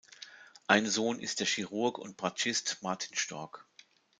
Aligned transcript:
Ein 0.65 0.87
Sohn 0.87 1.19
ist 1.19 1.41
der 1.41 1.45
Chirurg 1.45 1.99
und 1.99 2.17
Bratschist 2.17 2.79
Martin 2.81 3.15
Storck. 3.15 3.67